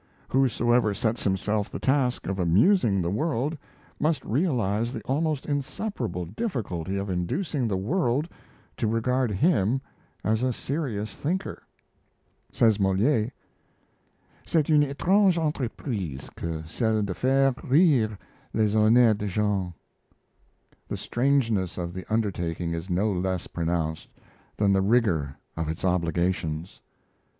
[0.29, 3.55] Whosoever sets himself the task of amusing the world
[3.99, 8.27] must realize the almost insuperable difficulty of inducing the world
[8.77, 9.79] to regard him
[10.23, 11.61] as a serious thinker.
[12.51, 13.31] Says Moliere
[14.43, 18.17] "C'est une etrange entreprise que celle de faire rire
[18.55, 19.71] les honnetes gens."
[20.87, 24.09] The strangeness of the undertaking is no less pronounced
[24.57, 26.81] than the rigour of its obligations.